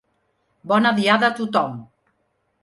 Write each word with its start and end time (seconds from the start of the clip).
Bona 0.71 0.93
diada 1.01 1.29
a 1.29 1.37
tothom! 1.41 1.77